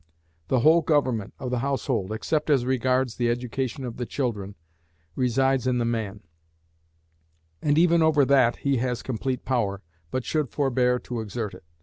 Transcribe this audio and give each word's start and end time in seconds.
The 0.47 0.61
whole 0.61 0.81
government 0.81 1.35
of 1.37 1.51
the 1.51 1.59
household, 1.59 2.11
except 2.11 2.49
as 2.49 2.65
regards 2.65 3.17
the 3.17 3.29
education 3.29 3.85
of 3.85 3.97
the 3.97 4.05
children, 4.07 4.55
resides 5.15 5.67
in 5.67 5.77
the 5.77 5.85
man; 5.85 6.21
and 7.61 7.77
even 7.77 8.01
over 8.01 8.25
that 8.25 8.55
he 8.55 8.77
has 8.77 9.03
complete 9.03 9.45
power, 9.45 9.83
but 10.09 10.25
should 10.25 10.49
forbear 10.49 10.97
to 11.01 11.19
exert 11.19 11.53
it. 11.53 11.63